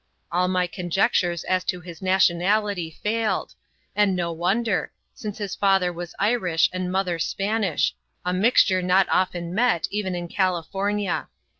[0.31, 3.53] All my conjectures as to his nationality failed,
[3.95, 7.93] and no wonder, since his father was Irish and mother Spanish,
[8.25, 11.27] a mixture not often met even in California.